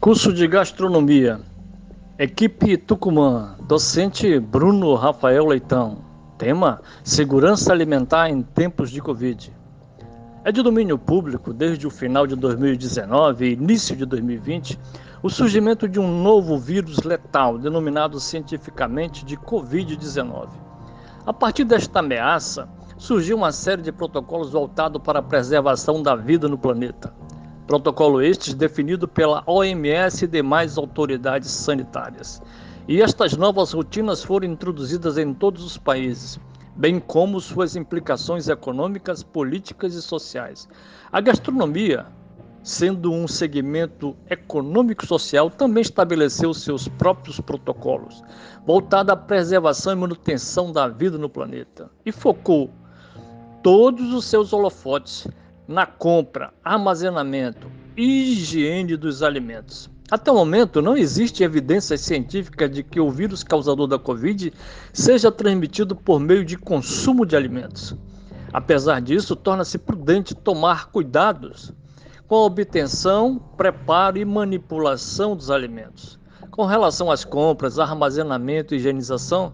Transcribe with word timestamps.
Curso 0.00 0.32
de 0.32 0.46
Gastronomia. 0.46 1.42
Equipe 2.18 2.78
Tucumã. 2.78 3.54
Docente 3.68 4.40
Bruno 4.40 4.94
Rafael 4.94 5.44
Leitão. 5.44 5.98
Tema: 6.38 6.80
Segurança 7.04 7.70
alimentar 7.70 8.30
em 8.30 8.40
tempos 8.40 8.90
de 8.90 9.02
Covid. 9.02 9.54
É 10.42 10.50
de 10.50 10.62
domínio 10.62 10.96
público 10.96 11.52
desde 11.52 11.86
o 11.86 11.90
final 11.90 12.26
de 12.26 12.34
2019 12.34 13.44
e 13.44 13.52
início 13.52 13.94
de 13.94 14.06
2020 14.06 14.80
o 15.22 15.28
surgimento 15.28 15.86
de 15.86 16.00
um 16.00 16.22
novo 16.22 16.56
vírus 16.56 17.02
letal, 17.02 17.58
denominado 17.58 18.18
cientificamente 18.18 19.22
de 19.22 19.36
Covid-19. 19.36 20.48
A 21.26 21.32
partir 21.34 21.64
desta 21.64 21.98
ameaça, 21.98 22.66
surgiu 22.96 23.36
uma 23.36 23.52
série 23.52 23.82
de 23.82 23.92
protocolos 23.92 24.50
voltados 24.50 25.02
para 25.02 25.18
a 25.18 25.22
preservação 25.22 26.02
da 26.02 26.16
vida 26.16 26.48
no 26.48 26.56
planeta. 26.56 27.19
Protocolo 27.70 28.20
estes 28.20 28.52
definido 28.52 29.06
pela 29.06 29.44
OMS 29.46 30.24
e 30.24 30.26
demais 30.26 30.76
autoridades 30.76 31.52
sanitárias. 31.52 32.42
E 32.88 33.00
estas 33.00 33.36
novas 33.36 33.70
rotinas 33.70 34.24
foram 34.24 34.48
introduzidas 34.48 35.16
em 35.16 35.32
todos 35.32 35.62
os 35.62 35.78
países, 35.78 36.40
bem 36.74 36.98
como 36.98 37.40
suas 37.40 37.76
implicações 37.76 38.48
econômicas, 38.48 39.22
políticas 39.22 39.94
e 39.94 40.02
sociais. 40.02 40.68
A 41.12 41.20
gastronomia, 41.20 42.06
sendo 42.60 43.12
um 43.12 43.28
segmento 43.28 44.16
econômico-social, 44.28 45.48
também 45.48 45.82
estabeleceu 45.82 46.52
seus 46.52 46.88
próprios 46.88 47.38
protocolos, 47.38 48.20
voltado 48.66 49.12
à 49.12 49.16
preservação 49.16 49.92
e 49.92 49.96
manutenção 49.96 50.72
da 50.72 50.88
vida 50.88 51.16
no 51.16 51.30
planeta, 51.30 51.88
e 52.04 52.10
focou 52.10 52.68
todos 53.62 54.12
os 54.12 54.24
seus 54.24 54.52
holofotes 54.52 55.28
na 55.70 55.86
compra, 55.86 56.52
armazenamento 56.64 57.70
e 57.96 58.32
higiene 58.32 58.96
dos 58.96 59.22
alimentos. 59.22 59.88
Até 60.10 60.32
o 60.32 60.34
momento, 60.34 60.82
não 60.82 60.96
existe 60.96 61.44
evidência 61.44 61.96
científica 61.96 62.68
de 62.68 62.82
que 62.82 62.98
o 62.98 63.08
vírus 63.08 63.44
causador 63.44 63.86
da 63.86 63.96
Covid 63.96 64.52
seja 64.92 65.30
transmitido 65.30 65.94
por 65.94 66.18
meio 66.18 66.44
de 66.44 66.58
consumo 66.58 67.24
de 67.24 67.36
alimentos. 67.36 67.94
Apesar 68.52 69.00
disso, 69.00 69.36
torna-se 69.36 69.78
prudente 69.78 70.34
tomar 70.34 70.90
cuidados 70.90 71.72
com 72.26 72.34
a 72.34 72.46
obtenção, 72.46 73.38
preparo 73.56 74.18
e 74.18 74.24
manipulação 74.24 75.36
dos 75.36 75.52
alimentos. 75.52 76.18
Com 76.50 76.66
relação 76.66 77.12
às 77.12 77.24
compras, 77.24 77.78
armazenamento 77.78 78.74
e 78.74 78.78
higienização, 78.78 79.52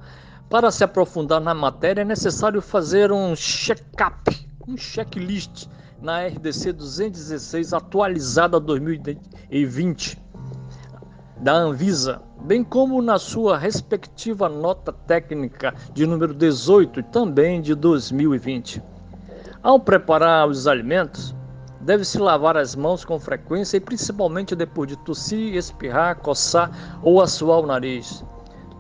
para 0.49 0.71
se 0.71 0.83
aprofundar 0.83 1.43
na 1.43 1.53
matéria 1.53 2.01
é 2.01 2.07
necessário 2.07 2.63
fazer 2.63 3.13
um 3.13 3.37
check-up, 3.37 4.35
um 4.67 4.79
checklist 4.79 5.69
na 6.01 6.27
RDC 6.27 6.73
216 6.73 7.73
atualizada 7.73 8.61
2020 8.61 10.19
da 11.39 11.53
Anvisa, 11.53 12.23
bem 12.43 12.65
como 12.65 13.03
na 13.03 13.19
sua 13.19 13.59
respectiva 13.59 14.49
nota 14.49 14.93
técnica 14.93 15.75
de 15.93 16.07
número 16.07 16.35
18 16.35 17.03
também 17.05 17.61
de 17.61 17.75
2020. 17.75 18.83
Ao 19.63 19.79
preparar 19.79 20.49
os 20.49 20.67
alimentos, 20.67 21.35
deve-se 21.81 22.19
lavar 22.19 22.57
as 22.57 22.75
mãos 22.75 23.05
com 23.05 23.19
frequência 23.19 23.77
e 23.77 23.81
principalmente 23.81 24.57
depois 24.57 24.89
de 24.89 24.97
tossir, 24.99 25.55
espirrar, 25.55 26.17
coçar 26.17 26.71
ou 27.03 27.21
assoar 27.21 27.61
o 27.61 27.67
nariz. 27.67 28.25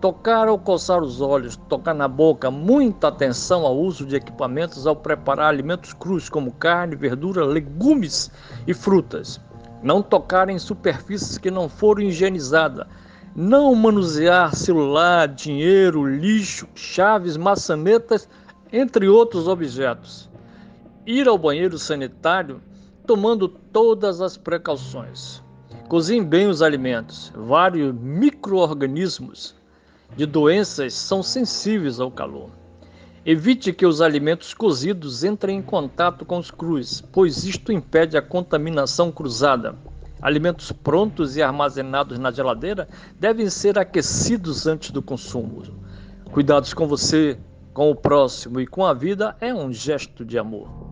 Tocar 0.06 0.48
ou 0.48 0.56
coçar 0.56 1.02
os 1.02 1.20
olhos, 1.20 1.56
tocar 1.68 1.92
na 1.92 2.06
boca, 2.06 2.48
muita 2.48 3.08
atenção 3.08 3.66
ao 3.66 3.76
uso 3.76 4.06
de 4.06 4.14
equipamentos 4.14 4.86
ao 4.86 4.94
preparar 4.94 5.48
alimentos 5.48 5.92
crus 5.92 6.28
como 6.28 6.52
carne, 6.52 6.94
verdura, 6.94 7.44
legumes 7.44 8.30
e 8.68 8.72
frutas. 8.72 9.40
Não 9.82 10.00
tocar 10.00 10.48
em 10.48 10.60
superfícies 10.60 11.38
que 11.38 11.50
não 11.50 11.69
foram 11.69 12.03
higienizadas. 12.03 12.86
Não 13.34 13.75
manusear 13.75 14.54
celular, 14.54 15.26
dinheiro, 15.26 16.06
lixo, 16.06 16.69
chaves, 16.72 17.36
maçanetas, 17.36 18.28
entre 18.72 19.08
outros 19.08 19.48
objetos. 19.48 20.31
Ir 21.04 21.26
ao 21.26 21.36
banheiro 21.36 21.81
sanitário 21.81 22.62
tomando 23.04 23.48
todas 23.48 24.20
as 24.20 24.36
precauções. 24.36 25.42
Cozinhe 25.88 26.25
bem 26.25 26.47
os 26.47 26.62
alimentos. 26.62 27.32
Vários 27.34 27.92
micro-organismos 27.92 29.56
de 30.15 30.27
doenças 30.27 30.94
são 30.94 31.22
sensíveis 31.22 31.99
ao 31.99 32.11
calor. 32.11 32.50
Evite 33.25 33.72
que 33.72 33.84
os 33.84 34.00
alimentos 34.00 34.55
cozidos 34.55 35.25
entrem 35.25 35.59
em 35.59 35.62
contato 35.62 36.25
com 36.25 36.39
os 36.39 36.50
crus, 36.50 37.03
pois 37.12 37.44
isto 37.44 37.72
impede 37.72 38.17
a 38.17 38.22
contaminação 38.22 39.11
cruzada. 39.11 39.75
Alimentos 40.22 40.71
prontos 40.71 41.37
e 41.37 41.43
armazenados 41.43 42.19
na 42.19 42.31
geladeira 42.31 42.89
devem 43.19 43.50
ser 43.50 43.78
aquecidos 43.78 44.67
antes 44.67 44.91
do 44.91 45.03
consumo. 45.03 45.62
Cuidados 46.31 46.73
com 46.73 46.87
você, 46.87 47.37
com 47.75 47.91
o 47.91 47.97
próximo 47.97 48.61
e 48.61 48.67
com 48.67 48.87
a 48.87 48.94
vida 48.94 49.37
é 49.41 49.53
um 49.53 49.73
gesto 49.73 50.25
de 50.25 50.38
amor. 50.38 50.85